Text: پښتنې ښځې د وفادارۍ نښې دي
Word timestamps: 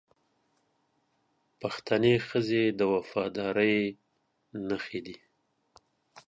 پښتنې 1.61 2.13
ښځې 2.27 2.63
د 2.79 2.81
وفادارۍ 2.93 3.77
نښې 4.67 4.99
دي 5.05 5.15